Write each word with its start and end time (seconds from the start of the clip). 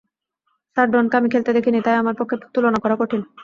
Sir 0.77 0.87
ডনকে 0.87 1.15
আমি 1.17 1.29
খেলতে 1.33 1.51
দেখিনি, 1.53 1.79
তাই 1.81 1.95
আমার 1.97 2.15
পক্ষে 2.19 2.35
তুলনা 2.53 2.79
করা 2.83 2.95
কঠিন। 2.99 3.21